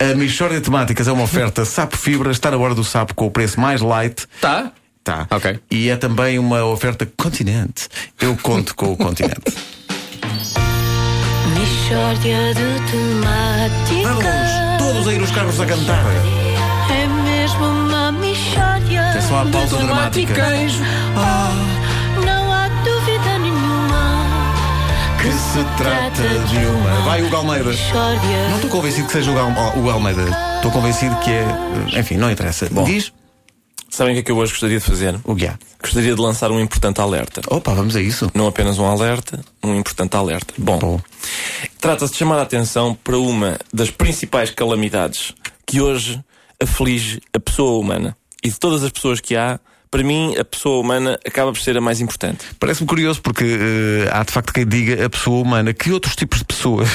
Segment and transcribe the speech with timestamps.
[0.00, 3.26] A Michórdia de Temáticas é uma oferta Sapo Fibra, está na hora do sapo com
[3.26, 4.26] o preço mais light.
[4.40, 4.70] Tá?
[5.02, 5.26] Tá.
[5.30, 5.58] Ok.
[5.70, 7.88] E é também uma oferta Continente.
[8.20, 9.40] Eu conto com o Continente.
[11.54, 14.78] Mishória de temáticas.
[14.78, 16.04] Todos a ir os carros a cantar.
[16.90, 20.34] É mesmo uma mishória Atenção à pausa de dramática.
[20.34, 20.72] temáticas.
[25.20, 27.00] Que se trata de uma.
[27.02, 27.70] Vai, o Galmeida.
[27.70, 29.50] Mishória Não estou convencido que seja o, Gal...
[29.76, 30.24] o Almeida.
[30.56, 31.44] Estou convencido que é.
[31.98, 32.68] Enfim, não interessa.
[32.70, 32.84] Bom.
[32.84, 33.12] Diz
[33.90, 35.18] Sabem o que é que eu hoje gostaria de fazer?
[35.24, 35.58] o guiá.
[35.82, 37.40] Gostaria de lançar um importante alerta.
[37.48, 38.30] Opa, vamos a isso.
[38.34, 40.52] Não apenas um alerta, um importante alerta.
[40.58, 41.00] Bom, Bom.
[41.80, 45.32] trata-se de chamar a atenção para uma das principais calamidades
[45.66, 46.22] que hoje
[46.62, 48.16] aflige a pessoa humana.
[48.44, 49.58] E de todas as pessoas que há,
[49.90, 52.44] para mim, a pessoa humana acaba por ser a mais importante.
[52.58, 55.72] Parece-me curioso porque eh, há de facto quem diga a pessoa humana.
[55.72, 56.88] Que outros tipos de pessoas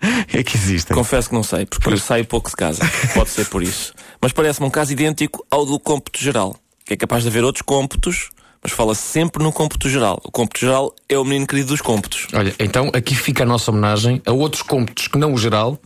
[0.32, 0.96] é que existem?
[0.96, 2.82] Confesso que não sei, porque eu saio pouco de casa.
[3.14, 3.94] Pode ser por isso.
[4.20, 7.62] Mas parece-me um caso idêntico ao do cômputo geral, que é capaz de haver outros
[7.62, 8.30] cômputos,
[8.62, 10.20] mas fala-se sempre no cômputo geral.
[10.24, 12.26] O cômputo geral é o menino querido dos cômputos.
[12.32, 15.80] Olha, então aqui fica a nossa homenagem a outros cômputos que não o geral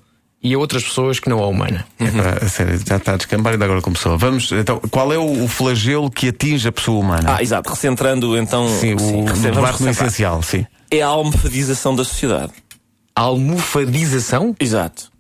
[0.44, 1.86] e a outras pessoas que não a humana.
[1.98, 4.16] Epá, a sério, já está a descambar e ainda agora começou.
[4.18, 7.36] Vamos, então, qual é o, o flagelo que atinge a pessoa humana?
[7.36, 7.70] Ah, exato.
[7.70, 8.68] Recentrando então.
[8.68, 10.66] sim, o recen- vamos debate no essencial, sim.
[10.90, 12.52] É a almofadização da sociedade.
[13.16, 14.54] Almofadização?
[14.60, 15.10] Exato.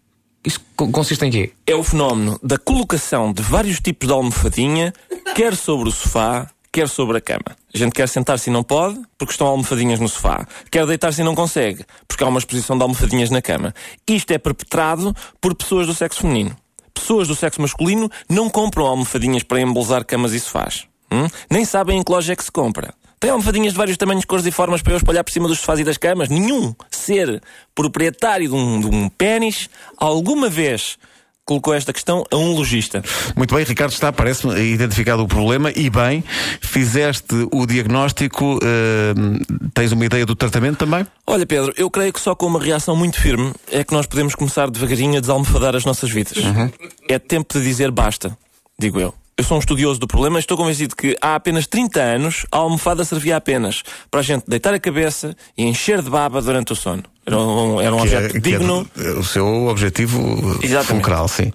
[0.44, 1.52] Isso co- consiste em quê?
[1.66, 4.92] É o fenómeno da colocação de vários tipos de almofadinha,
[5.34, 7.56] quer sobre o sofá, quer sobre a cama.
[7.74, 10.46] A gente quer sentar-se e não pode, porque estão almofadinhas no sofá.
[10.70, 13.74] Quer deitar-se e não consegue, porque há uma exposição de almofadinhas na cama.
[14.06, 16.56] Isto é perpetrado por pessoas do sexo feminino.
[16.94, 20.86] Pessoas do sexo masculino não compram almofadinhas para embelezar camas e sofás.
[21.10, 21.26] Hum?
[21.50, 22.94] Nem sabem em que loja é que se compra.
[23.18, 25.80] Tem almofadinhas de vários tamanhos, cores e formas para eu espalhar por cima dos sofás
[25.80, 26.28] e das camas?
[26.28, 27.42] Nenhum ser
[27.74, 30.96] proprietário de um, de um pênis alguma vez
[31.44, 33.02] colocou esta questão a um lojista.
[33.36, 36.24] Muito bem, Ricardo está, parece-me, identificado o problema e bem,
[36.60, 39.14] fizeste o diagnóstico, eh,
[39.74, 41.06] tens uma ideia do tratamento também?
[41.26, 44.34] Olha, Pedro, eu creio que só com uma reação muito firme é que nós podemos
[44.34, 46.34] começar devagarinho a desalmofadar as nossas vidas.
[47.08, 48.36] É tempo de dizer basta,
[48.78, 49.14] digo eu.
[49.36, 52.58] Eu sou um estudioso do problema e estou convencido que há apenas 30 anos a
[52.58, 56.76] almofada servia apenas para a gente deitar a cabeça e encher de baba durante o
[56.76, 57.02] sono.
[57.26, 58.88] Era um, era um é- objeto é digno.
[59.18, 60.20] o seu objetivo
[60.62, 60.86] Exatamente.
[60.86, 61.52] fulcral, sim.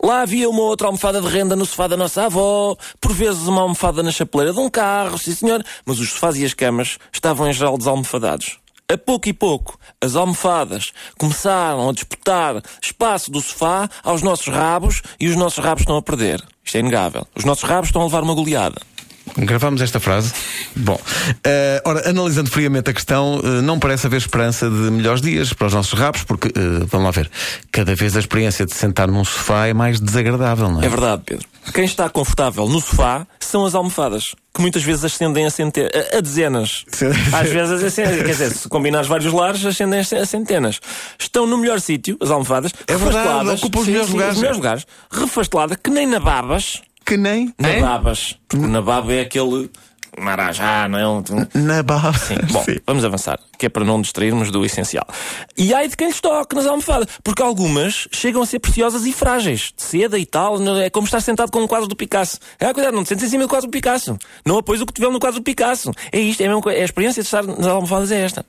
[0.00, 3.62] Lá havia uma outra almofada de renda no sofá da nossa avó, por vezes uma
[3.62, 7.48] almofada na chapeleira de um carro, sim senhor, mas os sofás e as camas estavam
[7.48, 8.58] em geral desalmofadados.
[8.88, 15.02] A pouco e pouco, as almofadas começaram a disputar espaço do sofá aos nossos rabos
[15.18, 16.40] e os nossos rabos estão a perder.
[16.64, 17.26] Isto é inegável.
[17.34, 18.80] Os nossos rabos estão a levar uma goleada.
[19.36, 20.32] Gravamos esta frase.
[20.76, 21.00] Bom,
[21.42, 25.66] eh, ora, analisando friamente a questão, eh, não parece haver esperança de melhores dias para
[25.66, 27.28] os nossos rabos, porque, eh, vamos lá ver,
[27.72, 30.86] cada vez a experiência de sentar num sofá é mais desagradável, não é?
[30.86, 31.46] É verdade, Pedro.
[31.74, 35.80] Quem está confortável no sofá são as almofadas, que muitas vezes ascendem a, cente...
[36.16, 36.84] a, dezenas.
[37.32, 40.80] Às vezes, ascendem, quer dizer, se combinares vários lares, ascendem a centenas.
[41.18, 43.62] Estão no melhor sítio, as almofadas, É verdade, refasteladas.
[43.62, 44.32] ocupam os melhores lugares.
[44.34, 44.86] Os melhores lugares.
[45.10, 46.82] Refastelada, que nem na babas.
[47.04, 47.80] Que nem Na É?
[47.80, 48.36] babas.
[48.48, 49.70] Porque o nababo é aquele
[50.18, 51.08] marajá, não é?
[51.08, 51.22] Um,
[51.54, 52.12] na barra.
[52.12, 55.06] Sim, bom, vamos avançar, que é para não distrairmos do essencial.
[55.56, 59.12] E ai de quem lhes toque nas almofadas, porque algumas chegam a ser preciosas e
[59.12, 62.38] frágeis, de seda e tal, não é como estar sentado com um quadro do Picasso.
[62.60, 64.18] Ah, cuidado, não te sentes em cima do quadro do Picasso.
[64.44, 65.92] Não apoies o que tiver no quadro do Picasso.
[66.12, 68.44] É isto, é a, mesma coisa, é a experiência de estar nas almofadas é esta.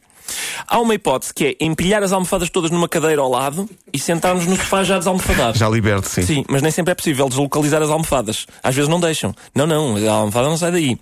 [0.68, 4.46] Há uma hipótese que é empilhar as almofadas todas numa cadeira ao lado e sentarmos
[4.46, 5.60] no sofá já desalmofadados.
[5.60, 6.22] Já liberto, sim.
[6.22, 8.46] Sim, mas nem sempre é possível deslocalizar as almofadas.
[8.64, 9.34] Às vezes não deixam.
[9.56, 10.98] Não, não, a almofada não sai daí.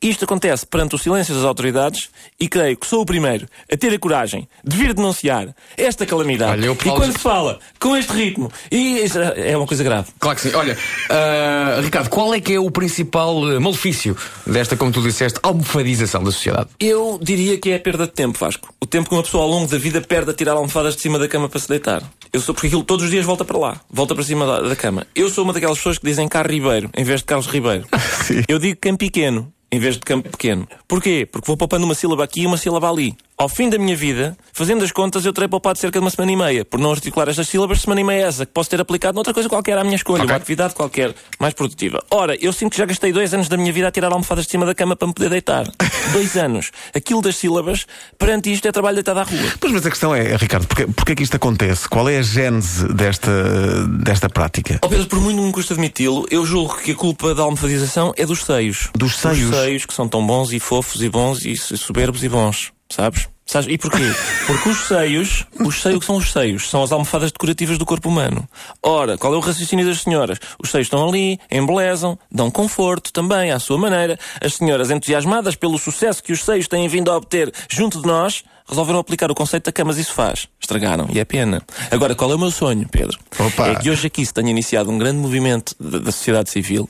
[0.00, 3.92] Isto acontece perante o silêncio das autoridades e creio que sou o primeiro a ter
[3.92, 6.52] a coragem de vir denunciar esta calamidade.
[6.52, 9.00] Olha, eu e quando se fala com este ritmo, e
[9.36, 10.08] é uma coisa grave.
[10.18, 10.54] Claro que sim.
[10.54, 10.76] Olha,
[11.10, 16.22] ah, Ricardo, qual é que é o principal eh, malefício desta, como tu disseste, almofadização
[16.22, 16.68] da sociedade?
[16.78, 18.53] Eu diria que é a perda de tempo, Vasco.
[18.80, 21.18] O tempo que uma pessoa ao longo da vida perde a tirar almofadas de cima
[21.18, 22.02] da cama para se deitar.
[22.32, 24.76] Eu sou porque aquilo todos os dias volta para lá, volta para cima da, da
[24.76, 25.06] cama.
[25.14, 27.86] Eu sou uma daquelas pessoas que dizem Carlos Ribeiro em vez de Carlos Ribeiro.
[28.48, 30.68] Eu digo campo pequeno em vez de campo pequeno.
[30.86, 31.26] Porquê?
[31.30, 33.16] Porque vou poupando uma sílaba aqui e uma sílaba ali.
[33.36, 36.30] Ao fim da minha vida, fazendo as contas, eu terei poupado cerca de uma semana
[36.30, 39.16] e meia, por não articular estas sílabas, semana e meia essa, que posso ter aplicado
[39.16, 40.30] noutra coisa qualquer à minha escolha, Ok.
[40.30, 42.00] uma atividade qualquer, mais produtiva.
[42.12, 44.52] Ora, eu sinto que já gastei dois anos da minha vida a tirar almofadas de
[44.52, 45.64] cima da cama para me poder deitar.
[46.12, 46.70] dois anos.
[46.94, 47.86] Aquilo das sílabas,
[48.16, 49.52] perante isto, é trabalho deitado à rua.
[49.58, 51.88] Pois, mas a questão é, Ricardo, porque, porque é que isto acontece?
[51.88, 54.78] Qual é a gênese desta, desta prática?
[54.80, 58.24] Ó Pedro, por muito me custa admiti-lo, eu julgo que a culpa da almofadização é
[58.24, 58.90] dos seios.
[58.94, 59.50] Dos seios?
[59.50, 63.28] Dos seios, que são tão bons e fofos e bons e soberbos e bons, sabes?
[63.46, 63.68] Sabes?
[63.68, 64.02] E porquê?
[64.46, 68.08] Porque os seios, os seios que são os seios, são as almofadas decorativas do corpo
[68.08, 68.48] humano.
[68.82, 70.38] Ora, qual é o raciocínio das senhoras?
[70.62, 74.18] Os seios estão ali, embelezam, dão conforto também, à sua maneira.
[74.40, 78.44] As senhoras, entusiasmadas pelo sucesso que os seios têm vindo a obter junto de nós,
[78.66, 80.48] resolveram aplicar o conceito da camas e sofás.
[80.58, 81.62] Estragaram, e é pena.
[81.90, 83.18] Agora, qual é o meu sonho, Pedro?
[83.38, 83.68] Opa.
[83.68, 86.88] É que hoje aqui se tenha iniciado um grande movimento da, da sociedade civil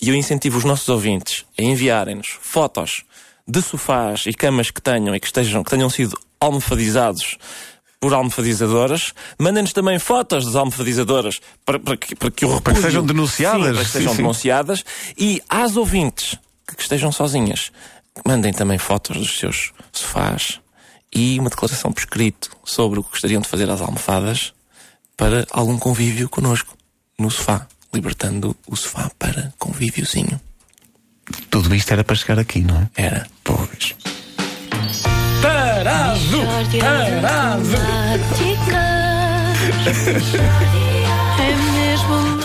[0.00, 3.04] e eu incentivo os nossos ouvintes a enviarem-nos fotos
[3.46, 7.38] de sofás e camas que tenham e que estejam, que tenham sido almofadizados
[8.00, 9.12] por almofadizadoras.
[9.38, 12.82] Mandem-nos também fotos das almofadizadoras para, para, que, para que o repúdio...
[12.82, 13.66] sejam denunciadas.
[13.66, 14.16] Sim, para que Sim, sejam sim.
[14.18, 14.84] denunciadas.
[15.16, 17.70] E às ouvintes que estejam sozinhas,
[18.26, 20.60] mandem também fotos dos seus sofás
[21.14, 24.52] e uma declaração por escrito sobre o que gostariam de fazer às almofadas
[25.16, 26.76] para algum convívio connosco
[27.18, 30.38] no sofá, libertando o sofá para convíviozinho.
[31.56, 32.88] Tudo isto era para chegar aqui, não é?
[32.94, 33.26] Era.
[33.42, 33.96] Pois.
[35.40, 36.20] Tarado!
[36.78, 37.66] Tarado!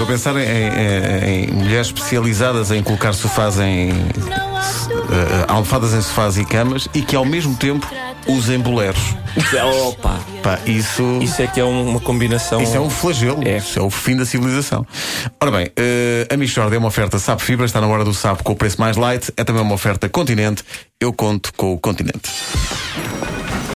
[0.02, 3.92] Estou a pensar em, em- em mulheres especializadas em colocar sofás em.
[3.92, 7.88] Eh, almofadas em sofás e camas e que ao mesmo tempo
[8.26, 9.00] usem boleros.
[9.86, 10.20] Opa!
[10.42, 11.20] Pá, isso.
[11.22, 12.64] Isso é que é um- uma combinação.
[12.64, 13.48] Isso é um flagelo.
[13.48, 13.58] É.
[13.58, 14.84] Isso é o fim da civilização.
[15.40, 18.44] Ora bem, eh, a Michord é uma oferta Sapo Fibra, está na hora do Sapo
[18.44, 19.32] com o preço mais light.
[19.38, 20.64] É também uma oferta Continente.
[21.00, 22.28] Eu conto com o Continente.